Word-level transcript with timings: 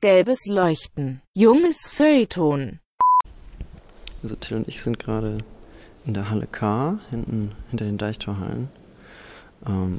Gelbes 0.00 0.46
Leuchten. 0.46 1.22
Junges 1.34 1.88
Feuilleton. 1.88 2.78
Also 4.22 4.36
Till 4.36 4.58
und 4.58 4.68
ich 4.68 4.80
sind 4.80 5.00
gerade 5.00 5.38
in 6.06 6.14
der 6.14 6.30
Halle 6.30 6.46
K, 6.46 7.00
hinten 7.10 7.50
hinter 7.70 7.84
den 7.84 7.98
Deichtorhallen. 7.98 8.68
Ähm, 9.66 9.98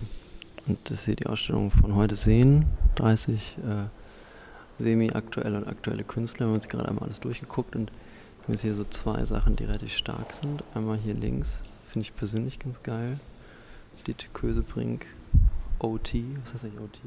und 0.68 0.78
das 0.86 1.00
ist 1.00 1.06
hier 1.06 1.18
die 1.18 1.26
Ausstellung 1.26 1.70
von 1.70 1.96
heute 1.96 2.16
sehen. 2.16 2.66
30 2.96 3.58
äh, 3.58 4.82
semi-aktuelle 4.82 5.58
und 5.58 5.68
aktuelle 5.68 6.06
Künstler. 6.06 6.46
Wir 6.46 6.52
haben 6.52 6.56
uns 6.56 6.70
gerade 6.70 6.88
einmal 6.88 7.04
alles 7.04 7.20
durchgeguckt 7.20 7.76
und 7.76 7.92
haben 8.44 8.54
jetzt 8.54 8.62
hier 8.62 8.76
so 8.76 8.86
zwei 8.86 9.26
Sachen, 9.26 9.58
die 9.58 9.66
relativ 9.66 9.92
stark 9.92 10.34
sind. 10.34 10.64
Einmal 10.74 10.98
hier 10.98 11.14
links, 11.14 11.62
finde 11.84 12.04
ich 12.06 12.16
persönlich 12.16 12.58
ganz 12.60 12.82
geil. 12.84 13.20
Dieter 14.08 14.30
Kösebrink, 14.32 15.08
OT. 15.80 16.14
Was 16.40 16.54
heißt 16.54 16.64
eigentlich 16.64 16.80
OT? 16.80 17.00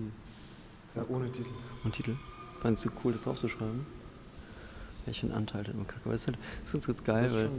Ja, 0.94 1.06
ohne 1.08 1.32
Titel. 1.32 1.48
Und 1.84 1.92
Titel? 1.94 2.16
Fandest 2.62 2.84
du 2.84 2.90
cool, 3.02 3.12
das 3.12 3.24
draufzuschreiben? 3.24 3.84
Welchen 5.04 5.32
Anteil 5.32 5.62
hat 5.62 5.68
immer 5.68 5.84
kacke? 5.84 6.02
Aber 6.04 6.12
das 6.12 6.22
ist, 6.22 6.26
halt, 6.28 6.38
das 6.62 6.74
ist 6.74 6.86
ganz 6.86 7.02
geil, 7.02 7.28
weil 7.32 7.50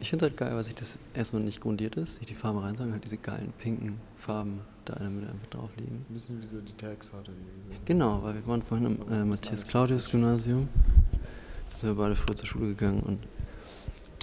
ich 0.00 0.10
finde 0.10 0.26
es 0.26 0.30
halt 0.30 0.36
geil, 0.36 0.56
weil 0.56 0.62
sich 0.64 0.74
das 0.74 0.98
erstmal 1.14 1.42
nicht 1.42 1.60
grundiert 1.60 1.94
ist, 1.94 2.16
sich 2.16 2.26
die 2.26 2.34
Farben 2.34 2.58
rein 2.58 2.74
sagen, 2.74 2.90
halt 2.90 3.04
diese 3.04 3.16
geilen 3.16 3.52
pinken 3.58 4.00
Farben 4.16 4.60
da 4.86 4.94
in 4.94 5.02
der 5.02 5.10
Mitte 5.10 5.28
einfach 5.30 5.46
drauf 5.50 5.70
liegen. 5.76 6.04
Ein 6.10 6.14
bisschen 6.14 6.42
wie 6.42 6.46
so 6.46 6.60
die 6.60 6.72
Tags 6.72 7.12
hatte. 7.12 7.30
Die 7.30 7.84
Genau, 7.84 8.24
weil 8.24 8.34
wir 8.34 8.46
waren 8.48 8.60
vorhin 8.60 8.86
im 8.86 9.12
äh, 9.12 9.24
Matthias 9.24 9.64
Claudius 9.64 10.10
Gymnasium. 10.10 10.68
Da 11.70 11.76
sind 11.76 11.90
wir 11.90 11.94
beide 11.94 12.16
früher 12.16 12.34
zur 12.34 12.48
Schule 12.48 12.66
gegangen 12.66 13.04
und 13.04 13.20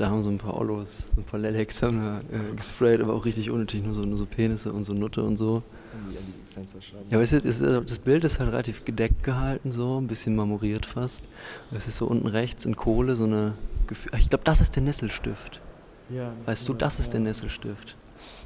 da 0.01 0.09
haben 0.09 0.21
so 0.23 0.29
ein 0.29 0.37
paar 0.37 0.57
Ollos, 0.57 1.07
so 1.15 1.21
ein 1.21 1.23
paar 1.23 1.39
Lelex 1.39 1.81
haben 1.83 1.99
da 1.99 2.19
äh, 2.19 2.55
gesprayt, 2.55 3.01
aber 3.01 3.13
auch 3.13 3.23
richtig 3.25 3.49
unnötig, 3.51 3.83
nur 3.83 3.93
so, 3.93 4.01
nur 4.01 4.17
so 4.17 4.25
Penisse 4.25 4.73
und 4.73 4.83
so 4.83 4.93
Nutte 4.93 5.23
und 5.23 5.37
so. 5.37 5.55
An 5.93 6.11
die, 6.11 6.17
an 6.17 6.23
die 6.27 6.53
Fensterscheiben. 6.53 7.05
Ja, 7.09 7.17
aber 7.17 7.23
es 7.23 7.33
ist, 7.33 7.61
das 7.61 7.99
Bild 7.99 8.23
ist 8.23 8.39
halt 8.39 8.51
relativ 8.51 8.83
gedeckt 8.85 9.23
gehalten, 9.23 9.71
so 9.71 9.99
ein 9.99 10.07
bisschen 10.07 10.35
marmoriert 10.35 10.85
fast. 10.85 11.23
Es 11.71 11.87
ist 11.87 11.97
so 11.97 12.07
unten 12.07 12.27
rechts 12.27 12.65
in 12.65 12.75
Kohle 12.75 13.15
so 13.15 13.23
eine. 13.25 13.53
Gef- 13.87 14.15
Ich 14.17 14.29
glaube, 14.29 14.43
das 14.43 14.59
ist 14.61 14.75
der 14.75 14.83
Nesselstift. 14.83 15.61
Ja, 16.09 16.33
Weißt 16.45 16.67
du, 16.67 16.73
das 16.73 16.99
ist 16.99 17.13
der. 17.13 17.19
Nesselstift. 17.21 17.95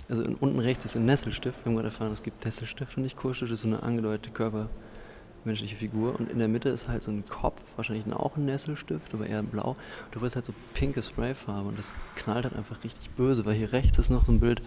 Also 0.07 0.23
unten 0.39 0.59
rechts 0.59 0.85
ist 0.85 0.95
ein 0.95 1.05
Nesselstift. 1.05 1.57
Wir 1.63 1.69
haben 1.71 1.75
gerade 1.75 1.87
erfahren, 1.87 2.11
es 2.11 2.21
gibt 2.21 2.45
Nesselstift 2.45 2.95
und 2.97 3.03
nicht 3.03 3.17
Kurstift. 3.17 3.51
Das 3.51 3.59
ist 3.59 3.63
so 3.63 3.67
eine 3.69 3.81
angedeutete 3.81 4.29
körpermenschliche 5.45 5.75
Figur. 5.75 6.19
Und 6.19 6.31
in 6.31 6.39
der 6.39 6.47
Mitte 6.47 6.69
ist 6.69 6.89
halt 6.89 7.03
so 7.03 7.11
ein 7.11 7.23
Kopf, 7.27 7.61
wahrscheinlich 7.75 8.11
auch 8.13 8.35
ein 8.35 8.45
Nesselstift, 8.45 9.13
aber 9.13 9.27
eher 9.27 9.43
blau. 9.43 9.75
Du 10.11 10.21
hast 10.21 10.35
halt 10.35 10.45
so 10.45 10.53
pinke 10.73 11.01
Sprayfarbe 11.01 11.69
und 11.69 11.77
das 11.77 11.93
knallt 12.15 12.45
halt 12.45 12.55
einfach 12.55 12.83
richtig 12.83 13.11
böse, 13.11 13.45
weil 13.45 13.53
hier 13.53 13.71
rechts 13.71 13.97
ist 13.97 14.09
noch 14.09 14.25
so 14.25 14.31
ein 14.31 14.39
Bild, 14.39 14.61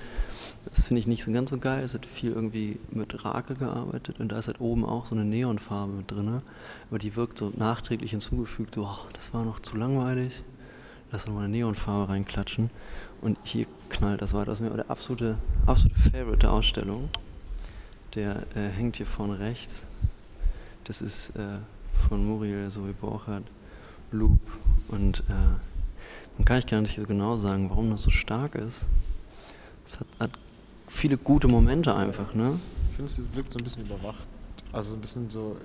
das 0.64 0.82
finde 0.84 1.00
ich 1.00 1.06
nicht 1.06 1.24
so 1.24 1.32
ganz 1.32 1.50
so 1.50 1.58
geil. 1.58 1.82
Es 1.82 1.94
hat 1.94 2.06
viel 2.06 2.32
irgendwie 2.32 2.78
mit 2.90 3.24
Rakel 3.24 3.56
gearbeitet 3.56 4.20
und 4.20 4.30
da 4.30 4.38
ist 4.38 4.46
halt 4.46 4.60
oben 4.60 4.84
auch 4.84 5.06
so 5.06 5.14
eine 5.14 5.24
Neonfarbe 5.24 5.92
mit 5.92 6.10
drin. 6.10 6.42
Aber 6.88 6.98
die 6.98 7.16
wirkt 7.16 7.38
so 7.38 7.52
nachträglich 7.56 8.12
hinzugefügt, 8.12 8.74
so, 8.74 8.84
oh, 8.84 9.06
das 9.12 9.34
war 9.34 9.44
noch 9.44 9.60
zu 9.60 9.76
langweilig. 9.76 10.42
Lass 11.10 11.26
noch 11.26 11.34
mal 11.34 11.44
eine 11.44 11.48
Neonfarbe 11.48 12.12
reinklatschen. 12.12 12.70
Und 13.22 13.38
hier 13.42 13.66
knallt 13.88 14.20
das 14.20 14.34
weiter. 14.34 14.46
Das 14.46 14.60
ist 14.60 14.68
mir 14.68 14.76
der 14.76 14.90
absolute, 14.90 15.38
absolute 15.66 15.98
Favorite 15.98 16.38
der 16.38 16.52
Ausstellung. 16.52 17.08
Der 18.14 18.42
äh, 18.54 18.68
hängt 18.68 18.98
hier 18.98 19.06
vorne 19.06 19.38
rechts. 19.38 19.86
Das 20.88 21.02
ist 21.02 21.36
äh, 21.36 21.58
von 22.08 22.26
Muriel 22.26 22.70
Zoe 22.70 22.94
Borchardt, 22.94 23.44
Loop. 24.10 24.40
Und 24.88 25.20
äh, 25.28 25.32
man 26.38 26.44
kann 26.46 26.58
ich 26.60 26.66
gar 26.66 26.80
nicht 26.80 26.96
so 26.96 27.04
genau 27.04 27.36
sagen, 27.36 27.68
warum 27.68 27.90
das 27.90 28.02
so 28.02 28.10
stark 28.10 28.54
ist. 28.54 28.88
Es 29.84 30.00
hat, 30.00 30.06
hat 30.18 30.30
viele 30.78 31.18
gute 31.18 31.46
Momente 31.46 31.94
einfach, 31.94 32.32
ne? 32.32 32.58
Ich 32.88 32.96
finde, 32.96 33.12
es 33.12 33.20
wirkt 33.34 33.52
so 33.52 33.58
ein 33.58 33.64
bisschen 33.64 33.84
überwacht. 33.84 34.26
Also 34.72 34.94
ein 34.94 35.02
bisschen 35.02 35.28
so, 35.28 35.58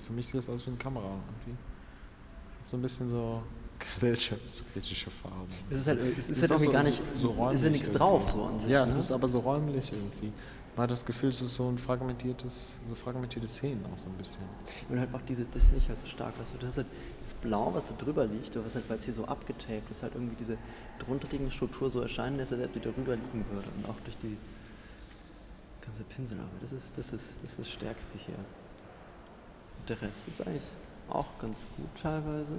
für 0.00 0.12
mich 0.12 0.26
sieht 0.26 0.36
das 0.36 0.48
aus 0.48 0.66
wie 0.66 0.70
eine 0.70 0.78
Kamera 0.78 1.04
irgendwie. 1.04 1.60
So 2.64 2.76
ein 2.76 2.82
bisschen 2.82 3.08
so 3.08 3.44
gesellschaftskritische 3.78 5.10
Farben. 5.10 5.46
Es 5.70 5.78
ist 5.78 5.86
halt, 5.86 6.00
es 6.18 6.28
ist 6.28 6.30
Ist 6.30 6.42
halt 6.42 6.52
auch 6.52 6.64
irgendwie 6.64 6.66
so- 6.66 6.72
gar 6.72 6.82
so- 6.82 6.88
nicht, 6.88 7.02
so 7.16 7.50
ist 7.50 7.62
ja 7.64 7.70
nichts 7.70 7.88
irgendwie. 7.88 7.98
drauf 7.98 8.30
so 8.30 8.42
an 8.44 8.60
sich. 8.60 8.70
Ja, 8.70 8.84
es 8.84 8.92
ne? 8.94 8.98
ist 9.00 9.10
aber 9.10 9.28
so 9.28 9.40
räumlich 9.40 9.92
irgendwie. 9.92 10.32
Man 10.76 10.84
hat 10.84 10.90
das 10.90 11.04
Gefühl, 11.04 11.28
es 11.28 11.40
ist 11.40 11.54
so 11.54 11.68
ein 11.68 11.78
fragmentiertes, 11.78 12.72
so 12.88 12.94
fragmentierte 12.96 13.46
Szenen 13.46 13.84
auch 13.86 13.96
so 13.98 14.06
ein 14.06 14.14
bisschen. 14.18 14.42
Und 14.88 14.98
halt 14.98 15.14
auch 15.14 15.20
diese, 15.22 15.44
das 15.44 15.64
finde 15.66 15.78
ich 15.78 15.88
halt 15.88 16.00
so 16.00 16.08
stark, 16.08 16.36
weißt 16.40 16.54
du, 16.54 16.58
das 16.58 16.70
ist 16.70 16.76
halt 16.78 16.86
dieses 17.16 17.34
Blau, 17.34 17.72
was 17.72 17.88
da 17.88 17.94
drüber 17.96 18.26
liegt, 18.26 18.56
oder 18.56 18.64
was 18.64 18.74
halt, 18.74 18.88
weil 18.88 18.96
es 18.96 19.04
hier 19.04 19.14
so 19.14 19.24
abgetaped 19.24 19.88
ist, 19.88 20.02
halt 20.02 20.14
irgendwie 20.16 20.34
diese 20.34 20.58
drunterliegende 20.98 21.52
Struktur 21.52 21.88
so 21.90 22.00
erscheinen 22.00 22.38
lässt, 22.38 22.52
als 22.52 22.64
ob 22.64 22.72
die 22.72 22.80
darüber 22.80 23.14
liegen 23.14 23.44
würde 23.52 23.68
und 23.76 23.88
auch 23.88 23.94
durch 24.04 24.18
die 24.18 24.36
ganze 25.80 26.02
Pinselarbeit. 26.04 26.60
Das 26.60 26.72
ist, 26.72 26.98
das 26.98 27.12
ist, 27.12 27.34
das 27.44 27.52
ist 27.52 27.58
das 27.60 27.70
Stärkste 27.70 28.18
hier. 28.18 28.34
Der 29.88 30.00
Rest 30.02 30.26
ist 30.26 30.44
eigentlich 30.44 30.62
auch 31.08 31.26
ganz 31.38 31.66
gut 31.76 31.86
teilweise. 32.02 32.52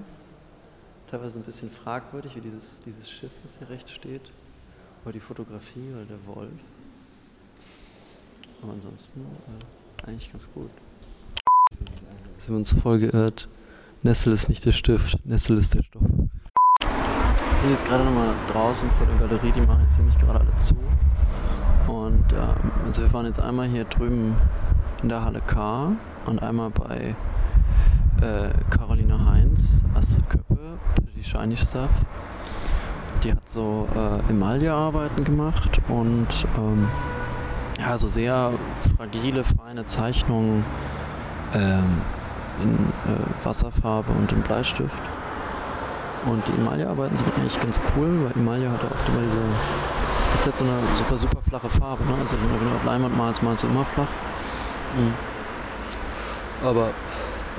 Teilweise 1.10 1.40
ein 1.40 1.44
bisschen 1.44 1.70
fragwürdig, 1.70 2.36
wie 2.36 2.42
dieses, 2.42 2.80
dieses 2.86 3.10
Schiff, 3.10 3.32
was 3.44 3.58
hier 3.58 3.70
rechts 3.70 3.92
steht. 3.92 4.32
Oder 5.04 5.14
die 5.14 5.20
Fotografie 5.20 5.92
oder 5.94 6.06
der 6.06 6.36
Wolf. 6.36 6.50
Aber 8.62 8.74
ansonsten 8.74 9.22
äh, 9.22 10.08
eigentlich 10.08 10.32
ganz 10.32 10.50
gut. 10.52 10.72
Sind 12.38 12.50
wir 12.50 12.58
uns 12.58 12.74
voll 12.74 13.00
geirrt. 13.00 13.48
Nessel 14.02 14.34
ist 14.34 14.50
nicht 14.50 14.66
der 14.66 14.72
Stift, 14.72 15.20
Nessel 15.26 15.58
ist 15.58 15.74
der 15.74 15.84
Stoff. 15.84 16.02
Wir 16.02 17.60
sind 17.60 17.70
jetzt 17.70 17.86
gerade 17.86 18.04
nochmal 18.04 18.34
draußen 18.52 18.90
vor 18.92 19.08
der 19.08 19.16
Galerie, 19.18 19.52
die 19.52 19.62
machen 19.62 19.82
jetzt 19.82 19.98
nämlich 19.98 20.18
gerade 20.20 20.40
alle 20.40 20.58
zu. 20.58 20.76
Und 21.88 22.34
ähm, 22.34 22.72
also 22.86 23.02
wir 23.04 23.14
waren 23.14 23.26
jetzt 23.26 23.40
einmal 23.40 23.68
hier 23.68 23.86
drüben 23.86 24.36
in 25.02 25.10
der 25.10 25.24
Halle 25.24 25.42
K 25.42 25.96
und 26.26 26.42
einmal 26.42 26.70
bei 26.72 27.16
äh, 28.22 28.50
Caroline 28.70 29.26
Heinz, 29.26 29.84
Astrid 29.94 30.30
Köppe, 30.30 30.55
die 31.16 31.24
Shiny 31.24 31.58
Stuff. 31.58 31.90
Die 33.24 33.32
hat 33.32 33.48
so 33.48 33.88
äh, 33.96 34.30
Emaillearbeiten 34.30 35.24
gemacht 35.24 35.80
und 35.88 36.28
ähm, 36.58 36.88
ja, 37.80 37.98
so 37.98 38.08
sehr 38.08 38.52
fragile, 38.96 39.44
feine 39.44 39.86
Zeichnungen 39.86 40.64
ähm, 41.54 42.02
in 42.62 42.76
äh, 42.76 43.46
Wasserfarbe 43.46 44.12
und 44.14 44.32
in 44.32 44.42
Bleistift. 44.42 44.96
Und 46.26 46.44
die 46.48 46.54
Emaillearbeiten 46.60 47.18
sind 47.18 47.32
eigentlich 47.38 47.60
ganz 47.62 47.80
cool, 47.96 48.08
weil 48.24 48.42
Emaille 48.42 48.70
hat 48.70 48.80
auch 48.80 49.10
immer 49.10 49.22
diese. 49.24 49.42
Das 50.32 50.42
ist 50.42 50.46
halt 50.48 50.58
so 50.58 50.64
eine 50.64 50.96
super, 50.96 51.18
super 51.18 51.42
flache 51.48 51.70
Farbe, 51.70 52.04
ne? 52.04 52.16
Also 52.20 52.36
wenn 52.36 52.68
du 52.68 52.76
auf 52.76 52.84
Leinwand 52.84 53.16
malst, 53.16 53.44
malst 53.44 53.64
du 53.64 53.68
immer 53.68 53.86
flach. 53.86 54.08
Mhm. 54.98 55.14
Aber 56.66 56.90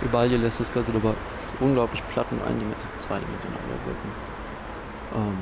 Emaille 0.05 0.37
lässt 0.37 0.61
das 0.61 0.73
Ganze 0.73 0.93
aber 0.93 1.15
unglaublich 1.61 2.03
platt 2.09 2.27
und 2.31 2.43
eindimensional, 2.43 2.99
zweidimensional 2.99 3.61
wirken. 3.85 4.11
Ähm, 5.15 5.39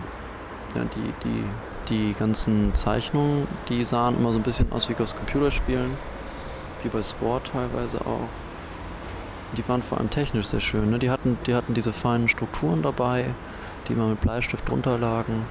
ja, 0.75 0.85
die, 0.85 1.13
die, 1.25 1.45
die 1.89 2.19
ganzen 2.19 2.75
Zeichnungen, 2.75 3.47
die 3.69 3.85
sahen 3.85 4.17
immer 4.17 4.33
so 4.33 4.39
ein 4.39 4.43
bisschen 4.43 4.71
aus 4.73 4.89
wie 4.89 4.97
aus 4.97 5.15
Computerspielen, 5.15 5.91
wie 6.83 6.89
bei 6.89 7.03
Sport 7.03 7.51
teilweise 7.53 8.01
auch. 8.01 8.29
Die 9.57 9.67
waren 9.69 9.83
vor 9.83 9.99
allem 9.99 10.11
technisch 10.11 10.47
sehr 10.47 10.61
schön. 10.61 10.91
Ne? 10.91 10.99
Die, 10.99 11.11
hatten, 11.11 11.39
die 11.47 11.55
hatten 11.55 11.75
diese 11.75 11.93
feinen 11.93 12.29
Strukturen 12.29 12.83
dabei, 12.83 13.27
die 13.87 13.93
immer 13.93 14.09
mit 14.09 14.21
Bleistift 14.21 14.69
drunter 14.69 14.99
lagen 14.99 15.47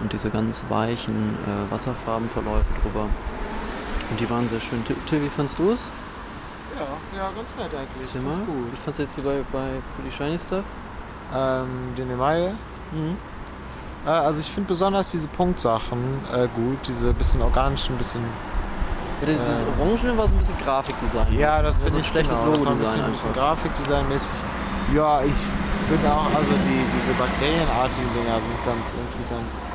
und 0.00 0.12
diese 0.12 0.30
ganz 0.30 0.64
weichen 0.68 1.36
äh, 1.44 1.72
Wasserfarbenverläufe 1.72 2.72
drüber. 2.82 3.08
Und 4.10 4.20
die 4.20 4.30
waren 4.30 4.48
sehr 4.48 4.60
schön. 4.60 4.84
Till, 4.84 5.22
wie 5.22 5.28
fandst 5.28 5.58
du 5.58 5.72
es? 5.72 5.90
Ja, 6.78 7.18
ja, 7.18 7.30
ganz 7.34 7.56
nett 7.56 7.66
eigentlich. 7.66 7.86
Erzähl 8.00 8.22
ganz 8.22 8.36
gut. 8.38 8.72
Wie 8.72 8.76
fandst 8.76 8.98
du 8.98 9.02
jetzt 9.04 9.14
hier 9.14 9.24
bei, 9.24 9.42
bei 9.52 9.68
Pretty 9.96 10.14
Shiny 10.14 10.38
Stuff? 10.38 10.64
Ähm, 11.34 11.94
den 11.96 12.10
Emaille. 12.10 12.54
Mhm. 12.92 13.16
Äh, 14.06 14.10
also 14.10 14.40
ich 14.40 14.50
finde 14.50 14.68
besonders 14.68 15.10
diese 15.10 15.28
Punktsachen 15.28 15.98
äh, 16.34 16.46
gut, 16.54 16.78
diese 16.86 17.12
bisschen 17.14 17.40
organischen, 17.42 17.96
bisschen. 17.96 18.20
Ja, 19.22 19.26
das, 19.32 19.48
das 19.48 19.60
Äh. 19.62 19.64
Orange 19.80 20.16
war 20.18 20.28
so 20.28 20.36
ein 20.36 20.38
bisschen 20.38 20.58
Grafikdesign. 20.58 21.32
Ja, 21.38 21.62
das 21.62 21.76
war 21.76 21.84
finde 21.84 21.90
so 21.92 21.98
ich 22.00 22.06
schlechtes 22.06 22.38
genau, 22.38 22.52
das 22.52 22.64
war 22.64 22.72
ein 22.72 22.78
Logo-Design 22.78 23.10
bisschen, 23.10 23.30
bisschen. 23.30 23.32
Grafikdesignmäßig. 23.32 24.34
Ja, 24.94 25.22
ich 25.22 25.32
finde 25.88 26.12
auch, 26.12 26.26
also 26.36 26.50
die, 26.52 26.84
diese 26.94 27.12
bakterienartigen 27.14 28.10
Dinger 28.14 28.38
sind 28.40 28.64
ganz 28.66 28.94
irgendwie 28.94 29.34
ganz. 29.34 29.68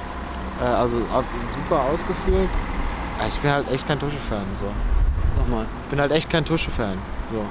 Äh, 0.61 0.65
also 0.65 0.97
au- 0.97 1.23
super 1.49 1.81
ausgeführt. 1.91 2.47
Ja, 3.19 3.27
ich 3.27 3.39
bin 3.39 3.51
halt 3.51 3.71
echt 3.71 3.87
kein 3.87 3.97
Tusche-Fan. 3.99 4.45
So. 4.53 4.65
Nochmal. 5.37 5.65
Ich 5.83 5.89
bin 5.89 5.99
halt 5.99 6.11
echt 6.11 6.29
kein 6.29 6.45
Tusche-Fan. 6.45 6.97
So. 7.31 7.45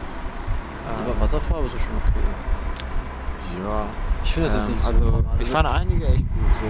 Aber 1.05 1.21
Wasserfarbe 1.21 1.67
ist 1.67 1.75
ja 1.75 1.79
schon 1.81 1.97
okay. 1.97 3.65
Ja. 3.65 3.87
Ich 4.25 4.33
finde, 4.35 4.49
das 4.49 4.63
ist 4.63 4.69
Ähm, 4.69 4.75
nicht 4.75 4.83
so. 4.83 4.89
also, 4.89 5.05
normal. 5.05 5.25
ich 5.39 5.49
fand 5.49 5.69
einige 5.69 6.07
echt 6.07 6.19
gut. 6.19 6.55
So. 6.55 6.63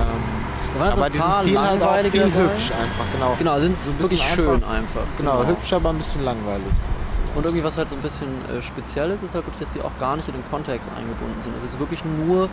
Ähm, 0.00 0.80
aber 0.80 1.04
ein 1.04 1.12
die 1.12 1.18
sind 1.18 1.34
viel 1.42 1.60
halt 1.60 1.82
auch 1.82 1.98
viel 1.98 2.20
dabei. 2.20 2.42
hübsch 2.42 2.70
einfach, 2.70 3.04
genau. 3.12 3.34
Genau, 3.38 3.58
sind 3.58 3.82
So 3.82 3.90
ein 3.90 3.98
wirklich 3.98 4.20
bisschen 4.20 4.34
schön 4.44 4.54
einfach. 4.54 4.70
einfach. 4.70 5.00
Genau, 5.18 5.44
hübsch, 5.46 5.72
aber 5.72 5.90
ein 5.90 5.96
bisschen 5.96 6.24
langweilig. 6.24 6.66
So. 6.74 6.88
Und 7.36 7.44
irgendwie 7.44 7.64
was 7.64 7.76
halt 7.76 7.88
so 7.88 7.96
ein 7.96 8.02
bisschen 8.02 8.28
äh, 8.48 8.62
speziell 8.62 9.10
ist, 9.10 9.22
ist 9.22 9.34
halt 9.34 9.46
wirklich, 9.46 9.60
dass 9.60 9.72
die 9.72 9.82
auch 9.82 9.96
gar 9.98 10.16
nicht 10.16 10.28
in 10.28 10.34
den 10.34 10.44
Kontext 10.50 10.90
eingebunden 10.96 11.42
sind. 11.42 11.56
Es 11.56 11.64
ist 11.64 11.78
wirklich 11.78 12.04
nur 12.04 12.48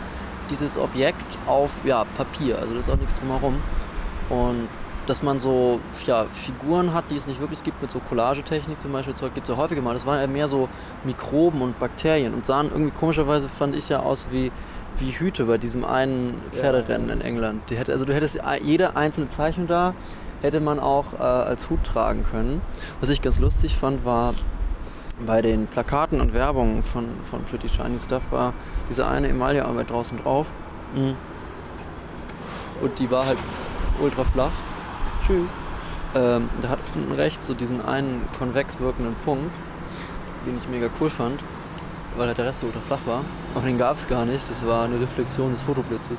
dieses 0.50 0.78
Objekt 0.78 1.38
auf 1.46 1.84
ja, 1.84 2.04
Papier, 2.16 2.58
also 2.58 2.74
da 2.74 2.80
ist 2.80 2.90
auch 2.90 2.96
nichts 2.96 3.14
drumherum. 3.14 3.56
Und 4.30 4.68
dass 5.08 5.22
man 5.22 5.38
so 5.38 5.80
ja, 6.06 6.26
Figuren 6.30 6.92
hat, 6.92 7.04
die 7.10 7.16
es 7.16 7.26
nicht 7.26 7.40
wirklich 7.40 7.62
gibt, 7.62 7.80
mit 7.80 7.90
so 7.90 7.98
Collagetechnik 7.98 8.80
zum 8.80 8.92
Beispiel, 8.92 9.14
Zeug 9.14 9.34
gibt 9.34 9.48
es 9.48 9.54
ja 9.54 9.60
häufiger 9.60 9.80
mal. 9.80 9.94
Das 9.94 10.04
waren 10.04 10.20
ja 10.20 10.26
mehr 10.26 10.48
so 10.48 10.68
Mikroben 11.04 11.62
und 11.62 11.78
Bakterien 11.78 12.34
und 12.34 12.44
sahen 12.44 12.70
irgendwie 12.70 12.92
komischerweise, 12.92 13.48
fand 13.48 13.74
ich 13.74 13.88
ja 13.88 14.00
aus 14.00 14.26
wie, 14.30 14.52
wie 14.98 15.10
Hüte 15.10 15.44
bei 15.46 15.56
diesem 15.56 15.84
einen 15.84 16.40
Pferderennen 16.50 17.08
in 17.08 17.20
England. 17.22 17.62
Die 17.70 17.76
hätte, 17.76 17.92
also 17.92 18.04
du 18.04 18.14
hättest 18.14 18.40
jede 18.62 18.96
einzelne 18.96 19.28
Zeichnung 19.28 19.66
da, 19.66 19.94
hätte 20.42 20.60
man 20.60 20.78
auch 20.78 21.14
äh, 21.14 21.22
als 21.22 21.70
Hut 21.70 21.82
tragen 21.84 22.24
können. 22.24 22.60
Was 23.00 23.08
ich 23.08 23.22
ganz 23.22 23.38
lustig 23.40 23.76
fand, 23.76 24.04
war 24.04 24.34
bei 25.26 25.42
den 25.42 25.66
Plakaten 25.66 26.20
und 26.20 26.32
Werbungen 26.34 26.82
von, 26.82 27.06
von 27.28 27.42
Pretty 27.44 27.68
Shiny 27.68 27.98
Stuff 27.98 28.22
war 28.30 28.52
diese 28.88 29.06
eine 29.06 29.28
Emaillearbeit 29.28 29.90
draußen 29.90 30.18
drauf. 30.18 30.46
Mhm. 30.94 31.16
Und 32.80 32.98
die 32.98 33.10
war 33.10 33.26
halt 33.26 33.38
ultra 34.00 34.22
flach. 34.22 34.52
Tschüss. 35.28 35.54
Ähm, 36.14 36.48
da 36.62 36.70
hat 36.70 36.78
unten 36.94 37.12
rechts 37.12 37.46
so 37.46 37.54
diesen 37.54 37.84
einen 37.84 38.26
konvex 38.38 38.80
wirkenden 38.80 39.14
Punkt, 39.26 39.54
den 40.46 40.56
ich 40.56 40.66
mega 40.68 40.88
cool 41.00 41.10
fand, 41.10 41.40
weil 42.16 42.28
halt 42.28 42.38
der 42.38 42.46
Rest 42.46 42.60
so 42.60 42.68
flach 42.86 43.00
war. 43.04 43.24
Aber 43.54 43.66
den 43.66 43.76
gab 43.76 43.96
es 43.96 44.08
gar 44.08 44.24
nicht. 44.24 44.48
Das 44.48 44.66
war 44.66 44.84
eine 44.84 44.98
Reflexion 44.98 45.50
des 45.50 45.62
Fotoblitzes. 45.62 46.18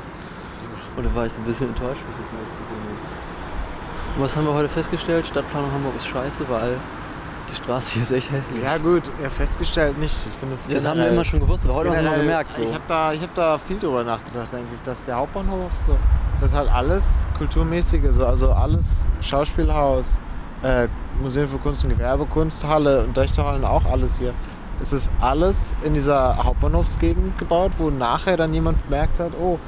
Und 0.95 1.05
da 1.05 1.15
war 1.15 1.25
ich 1.25 1.33
so 1.33 1.41
ein 1.41 1.45
bisschen 1.45 1.69
enttäuscht, 1.69 2.01
wie 2.05 2.11
ich 2.11 2.29
das 2.29 2.39
nicht 2.39 2.61
gesehen 2.61 2.77
habe. 2.77 4.15
Und 4.15 4.23
was 4.23 4.37
haben 4.37 4.45
wir 4.45 4.53
heute 4.53 4.69
festgestellt? 4.69 5.25
Stadtplanung 5.25 5.71
Hamburg 5.71 5.95
ist 5.97 6.07
scheiße, 6.07 6.43
weil 6.49 6.77
die 7.49 7.55
Straße 7.55 7.93
hier 7.93 8.03
ist 8.03 8.11
echt 8.11 8.31
hässlich. 8.31 8.63
Ja 8.63 8.77
gut, 8.77 9.03
ja, 9.23 9.29
festgestellt 9.29 9.97
nicht. 9.97 10.27
Ich 10.27 10.33
finde 10.39 10.55
ja, 10.67 10.73
das 10.75 10.85
haben 10.85 10.99
wir 10.99 11.09
immer 11.09 11.25
schon 11.25 11.39
gewusst, 11.39 11.65
aber 11.65 11.75
heute 11.75 11.89
haben 11.89 12.03
wir 12.03 12.03
es 12.03 12.09
mal 12.09 12.19
gemerkt. 12.19 12.53
So. 12.53 12.61
Ich 12.61 12.73
habe 12.73 12.83
da, 12.87 13.11
hab 13.13 13.33
da 13.33 13.57
viel 13.57 13.79
drüber 13.79 14.03
nachgedacht 14.03 14.53
eigentlich, 14.53 14.81
dass 14.81 15.03
der 15.03 15.15
Hauptbahnhof 15.15 15.71
so, 15.85 15.97
das 16.39 16.51
ist 16.51 16.57
halt 16.57 16.71
alles 16.71 17.27
kulturmäßige, 17.37 18.11
so, 18.11 18.25
also 18.25 18.51
alles 18.51 19.05
Schauspielhaus, 19.21 20.17
äh, 20.63 20.87
Museum 21.21 21.47
für 21.47 21.57
Kunst 21.57 21.83
und 21.83 21.91
Gewerbe, 21.91 22.25
Kunsthalle 22.25 23.03
und 23.03 23.15
Dächterhallen 23.15 23.65
auch 23.65 23.85
alles 23.85 24.17
hier. 24.17 24.33
Es 24.81 24.93
ist 24.93 25.11
alles 25.19 25.73
in 25.83 25.93
dieser 25.93 26.37
Hauptbahnhofsgegend 26.43 27.37
gebaut, 27.37 27.71
wo 27.77 27.89
nachher 27.89 28.37
dann 28.37 28.53
jemand 28.53 28.81
bemerkt 28.85 29.19
hat, 29.19 29.31
oh, 29.39 29.59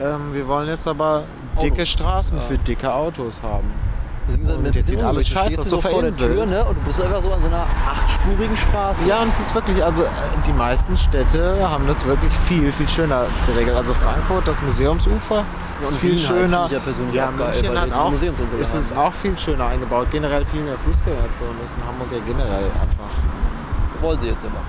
ähm, 0.00 0.32
wir 0.34 0.46
wollen 0.46 0.68
jetzt 0.68 0.86
aber 0.86 1.24
dicke 1.62 1.76
Autos. 1.76 1.88
Straßen 1.88 2.36
Ja. 2.38 2.42
für 2.42 2.58
dicke 2.58 2.92
Autos 2.92 3.42
haben. 3.42 3.70
Und 4.28 4.74
jetzt 4.74 4.86
sieht 4.86 5.02
alles 5.02 5.26
scheiße 5.28 5.60
aus, 5.60 5.68
so 5.68 5.80
vor 5.80 6.00
der 6.00 6.12
Tür, 6.12 6.46
ne? 6.46 6.64
Und 6.64 6.76
du 6.76 6.80
bist 6.82 7.00
einfach 7.02 7.20
so 7.20 7.32
an 7.32 7.40
so 7.40 7.48
einer 7.48 7.66
achtspurigen 7.90 8.56
Straße. 8.56 9.06
Ja, 9.06 9.20
und 9.22 9.28
es 9.28 9.40
ist 9.40 9.54
wirklich, 9.54 9.82
also 9.82 10.04
äh, 10.04 10.08
die 10.46 10.52
meisten 10.52 10.96
Städte 10.96 11.68
haben 11.68 11.86
das 11.88 12.04
wirklich 12.04 12.32
viel, 12.46 12.70
viel 12.72 12.88
schöner 12.88 13.24
geregelt. 13.46 13.76
Also 13.76 13.94
Frankfurt, 13.94 14.46
das 14.46 14.62
Museumsufer 14.62 15.44
ist 15.82 15.92
und 15.92 15.98
viel 15.98 16.10
Wien 16.12 16.28
halt, 16.28 16.28
schöner. 16.28 16.68
finde 16.68 17.10
ich 17.10 17.14
ja 17.14 17.24
ja, 17.24 17.30
München 17.30 17.80
hat 17.80 17.92
auch, 17.92 18.12
ist 18.12 18.74
es 18.74 18.92
auch 18.92 19.12
viel 19.12 19.38
schöner 19.38 19.66
eingebaut. 19.66 20.08
Generell 20.10 20.44
viel 20.46 20.62
mehr 20.62 20.78
Fußgängerzone. 20.78 21.50
Das 21.62 21.70
ist 21.70 21.76
in 21.78 21.86
Hamburg 21.86 22.08
ja 22.12 22.18
generell 22.26 22.64
einfach. 22.64 24.00
Wollen 24.00 24.20
sie 24.20 24.28
jetzt 24.28 24.44
immer. 24.44 24.60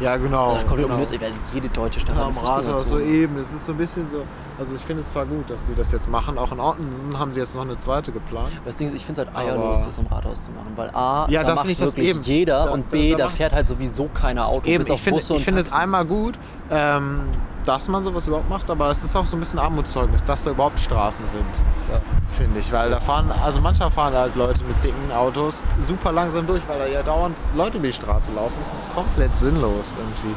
Ja, 0.00 0.16
genau. 0.16 0.56
Ach, 0.58 0.64
komm, 0.66 0.78
genau. 0.78 0.94
ich 0.98 1.00
weiß 1.00 1.10
nicht, 1.20 1.38
jede 1.52 1.68
deutsche 1.68 2.00
Stadt 2.00 2.16
hat 2.16 2.24
Am 2.26 2.38
Rathaus 2.38 2.88
so 2.88 2.98
eben. 2.98 3.36
Es 3.38 3.52
ist 3.52 3.66
so 3.66 3.72
ein 3.72 3.78
bisschen 3.78 4.08
so. 4.08 4.22
Also 4.58 4.74
ich 4.74 4.80
finde 4.80 5.02
es 5.02 5.10
zwar 5.10 5.26
gut, 5.26 5.48
dass 5.50 5.66
sie 5.66 5.74
das 5.74 5.92
jetzt 5.92 6.08
machen. 6.10 6.38
Auch 6.38 6.52
in 6.52 6.60
Orten 6.60 6.84
haben 7.18 7.32
sie 7.32 7.40
jetzt 7.40 7.54
noch 7.54 7.62
eine 7.62 7.78
zweite 7.78 8.10
geplant. 8.10 8.48
Das 8.64 8.76
Ding 8.76 8.88
ist, 8.88 8.94
ich 8.96 9.04
finde 9.04 9.22
es 9.22 9.26
halt 9.28 9.36
eierlos, 9.36 9.84
das 9.84 9.98
am 9.98 10.06
Rathaus 10.06 10.44
zu 10.44 10.52
machen. 10.52 10.72
Weil 10.76 10.90
A, 10.90 11.26
Ja, 11.28 11.42
da 11.42 11.48
da 11.50 11.54
macht 11.56 11.68
ich 11.68 11.78
das 11.78 11.88
wirklich 11.96 12.08
eben. 12.08 12.22
jeder 12.22 12.64
Da- 12.64 12.70
und 12.70 12.86
da- 12.86 12.90
B, 12.96 13.10
da 13.12 13.16
da, 13.18 13.24
macht's- 13.24 13.36
fährt 13.36 13.52
halt 13.52 13.66
sowieso 13.66 14.08
keiner 14.12 14.46
Auto, 14.46 14.66
Eben, 14.66 14.78
bis 14.78 14.86
ich 14.88 14.92
auf 14.94 15.00
finde, 15.00 15.20
Busse 15.20 15.34
ich 15.36 15.44
finde 15.44 15.60
es 15.60 15.66
Taxen. 15.66 15.82
einmal 15.82 16.04
gut, 16.06 16.38
ähm, 16.70 17.20
dass 17.66 17.88
man 17.88 18.02
sowas 18.02 18.26
überhaupt 18.26 18.48
macht, 18.48 18.70
aber 18.70 18.90
es 18.90 19.04
ist 19.04 19.14
auch 19.14 19.26
so 19.26 19.36
ein 19.36 19.40
bisschen 19.40 19.58
Armutszeugnis, 19.58 20.24
dass 20.24 20.44
da 20.44 20.50
überhaupt 20.50 20.80
Straßen 20.80 21.26
sind, 21.26 21.44
Ja. 21.92 22.00
Finde 22.30 22.60
ich. 22.60 22.72
Weil 22.72 22.90
da 22.90 23.00
fahren, 23.00 23.30
also 23.42 23.60
manchmal 23.60 23.90
fahren 23.90 24.14
halt 24.14 24.36
Leute 24.36 24.64
mit 24.64 24.82
dicken 24.84 25.12
Autos 25.12 25.62
super 25.78 26.12
langsam 26.12 26.46
durch, 26.46 26.62
weil 26.68 26.78
da 26.78 26.86
ja 26.86 27.02
dauernd 27.02 27.36
Leute 27.54 27.78
über 27.78 27.86
die 27.86 27.92
Straße 27.92 28.30
laufen. 28.32 28.54
Das 28.58 28.72
ist 28.72 28.84
komplett 28.94 29.36
sinnlos 29.36 29.92
irgendwie. 29.96 30.36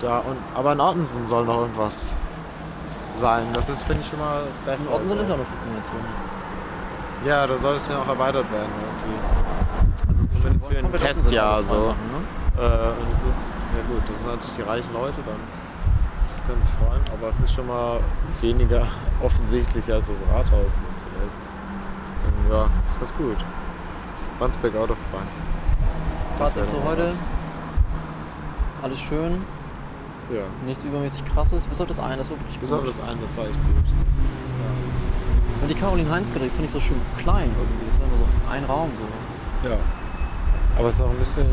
Da 0.00 0.18
und, 0.18 0.38
aber 0.54 0.72
in 0.72 0.80
Ortensen 0.80 1.26
soll 1.26 1.44
noch 1.44 1.60
irgendwas 1.60 2.16
sein. 3.18 3.46
Das 3.52 3.68
ist, 3.68 3.82
finde 3.82 4.02
ich, 4.02 4.08
schon 4.08 4.18
mal 4.18 4.42
besser. 4.64 4.82
In 4.82 4.88
Orten 4.88 5.08
so. 5.08 5.14
ist 5.14 5.28
ja 5.28 5.34
auch 5.34 5.38
eine 5.38 5.46
Fußgängerzone. 5.46 6.04
Ja, 7.24 7.46
da 7.46 7.58
soll 7.58 7.76
es 7.76 7.88
ja 7.88 7.96
noch 7.96 8.08
erweitert 8.08 8.50
werden 8.50 8.70
irgendwie. 8.80 10.08
Also 10.08 10.26
zumindest 10.26 10.66
für 10.66 10.78
ein 10.78 10.92
Testjahr 10.92 11.62
so. 11.62 11.74
ne? 11.74 11.94
Äh, 12.56 12.62
und 12.62 13.12
es 13.12 13.22
ist, 13.22 13.52
ja 13.76 13.94
gut, 13.94 14.02
das 14.08 14.16
sind 14.16 14.26
natürlich 14.26 14.56
die 14.56 14.62
reichen 14.62 14.92
Leute 14.94 15.20
dann. 15.26 15.69
Können 16.50 16.62
sich 16.62 16.70
freuen, 16.72 17.02
aber 17.12 17.28
es 17.28 17.38
ist 17.38 17.52
schon 17.54 17.68
mal 17.68 18.00
weniger 18.40 18.84
offensichtlich 19.22 19.92
als 19.92 20.08
das 20.08 20.16
Rathaus 20.32 20.80
hier 20.80 20.88
vielleicht. 21.04 21.36
Deswegen, 22.02 22.50
ja, 22.52 22.68
ist 22.88 22.98
ganz 22.98 23.14
gut. 23.14 23.36
Wandsbek 24.40 24.74
autofrei. 24.74 25.22
Das 26.40 26.54
Fazit 26.54 26.72
noch 26.72 26.84
heute. 26.84 27.04
was. 27.04 27.20
Alles 28.82 28.98
schön, 28.98 29.44
Ja, 30.34 30.42
nichts 30.66 30.82
übermäßig 30.82 31.24
krasses, 31.24 31.68
bis 31.68 31.80
auf 31.80 31.86
das 31.86 32.00
eine, 32.00 32.16
das 32.16 32.30
war 32.30 32.38
wirklich 32.40 32.58
bis 32.58 32.70
gut. 32.70 32.80
auf 32.80 32.84
das 32.84 33.00
eine, 33.00 33.20
das 33.20 33.36
war 33.36 33.44
echt 33.44 33.54
gut. 33.54 33.84
Und 35.62 35.68
die 35.68 35.74
Caroline 35.74 36.10
Heinz 36.10 36.32
Galerie 36.32 36.50
finde 36.50 36.64
ich 36.64 36.72
so 36.72 36.80
schön 36.80 37.00
klein 37.16 37.48
irgendwie. 37.56 37.86
Das 37.86 38.00
war 38.00 38.06
immer 38.08 38.16
so 38.16 38.50
ein 38.50 38.64
Raum 38.64 38.90
so. 38.96 39.68
Ja. 39.68 39.76
Aber 40.76 40.88
es 40.88 40.96
ist 40.96 41.00
auch 41.02 41.10
ein 41.10 41.18
bisschen. 41.18 41.46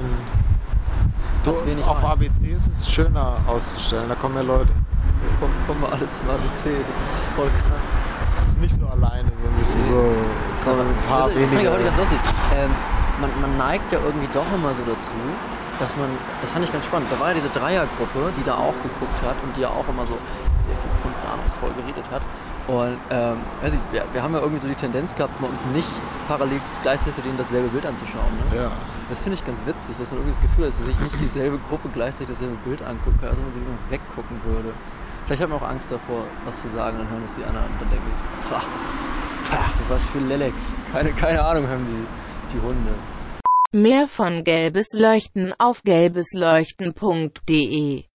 wenig 1.67 1.85
auf 1.85 2.01
rein. 2.01 2.13
ABC 2.13 2.47
ist 2.47 2.65
es 2.67 2.89
schöner 2.89 3.41
auszustellen, 3.45 4.09
da 4.09 4.15
kommen 4.15 4.35
ja 4.35 4.41
Leute. 4.41 4.71
Kommen, 5.39 5.53
kommen 5.67 5.81
wir 5.81 5.91
alle 5.91 6.09
zum 6.09 6.29
ABC, 6.29 6.71
das 6.87 7.01
ist 7.01 7.21
voll 7.35 7.49
krass. 7.67 7.99
Das 8.41 8.49
ist 8.49 8.61
nicht 8.61 8.75
so 8.75 8.87
alleine, 8.87 9.29
so 9.41 9.49
ein 9.49 9.55
bisschen 9.57 9.83
so. 9.83 10.11
Kommen 10.63 10.81
ein 10.81 11.07
paar 11.07 11.27
das, 11.27 11.35
das 11.35 11.35
fand 11.35 11.45
ich 11.45 11.51
weniger. 11.51 11.71
heute 11.73 11.83
ganz 11.85 11.97
lustig. 11.97 12.19
Ähm, 12.55 12.71
man, 13.21 13.29
man 13.41 13.57
neigt 13.57 13.91
ja 13.91 13.99
irgendwie 14.03 14.29
doch 14.33 14.45
immer 14.53 14.73
so 14.73 14.81
dazu, 14.85 15.11
dass 15.79 15.95
man, 15.95 16.09
das 16.41 16.53
fand 16.53 16.65
ich 16.65 16.71
ganz 16.71 16.85
spannend, 16.85 17.09
da 17.11 17.19
war 17.19 17.29
ja 17.29 17.33
diese 17.35 17.49
Dreiergruppe, 17.49 18.33
die 18.37 18.43
da 18.43 18.55
auch 18.55 18.75
geguckt 18.81 19.21
hat 19.23 19.35
und 19.43 19.55
die 19.55 19.61
ja 19.61 19.69
auch 19.69 19.87
immer 19.89 20.05
so 20.05 20.17
sehr 20.59 20.75
viel 20.75 20.91
kunstahnungsvoll 21.03 21.71
geredet 21.73 22.09
hat. 22.11 22.21
Und 22.67 22.97
ähm, 23.11 23.37
ich, 23.63 23.93
wir, 23.93 24.03
wir 24.11 24.21
haben 24.21 24.33
ja 24.33 24.39
irgendwie 24.41 24.59
so 24.59 24.67
die 24.67 24.75
Tendenz 24.75 25.15
gehabt, 25.15 25.39
mal 25.39 25.47
uns 25.47 25.65
nicht 25.67 25.87
parallel 26.27 26.59
gleichzeitig 26.81 27.15
zu 27.15 27.21
denen 27.21 27.37
dasselbe 27.37 27.69
Bild 27.69 27.85
anzuschauen. 27.85 28.27
Ne? 28.51 28.57
Ja. 28.57 28.71
Das 29.07 29.21
finde 29.21 29.35
ich 29.35 29.45
ganz 29.45 29.61
witzig, 29.65 29.95
dass 29.97 30.11
man 30.11 30.19
irgendwie 30.19 30.35
das 30.35 30.41
Gefühl 30.41 30.65
hat, 30.65 30.71
dass 30.71 30.85
sich 30.85 30.99
nicht 30.99 31.19
dieselbe 31.21 31.57
Gruppe 31.59 31.87
gleichzeitig 31.93 32.27
dasselbe 32.27 32.55
Bild 32.65 32.81
anguckt, 32.81 33.23
also 33.23 33.41
man 33.41 33.53
sich 33.53 33.61
irgendwas 33.61 33.89
weggucken 33.89 34.41
würde. 34.43 34.73
Vielleicht 35.27 35.43
hat 35.43 35.49
man 35.49 35.59
auch 35.59 35.67
Angst 35.67 35.91
davor, 35.91 36.25
was 36.45 36.61
zu 36.61 36.69
sagen, 36.69 36.99
dann 36.99 37.09
hören 37.09 37.23
es 37.25 37.35
die 37.35 37.43
anderen 37.43 37.67
und 37.67 37.81
dann 37.81 37.89
denken 37.89 38.09
so, 38.15 38.31
pah, 38.49 38.63
pah, 39.49 39.65
was 39.89 40.09
für 40.09 40.19
Lelex. 40.19 40.77
Keine, 40.93 41.11
keine 41.11 41.43
Ahnung 41.43 41.67
haben 41.67 41.85
die, 41.85 42.07
die 42.55 42.61
Hunde. 42.61 42.93
Mehr 43.73 44.07
von 44.07 44.45
Gelbes 44.45 44.93
Leuchten 44.93 45.53
auf 45.59 45.83
gelbesleuchten.de 45.83 48.06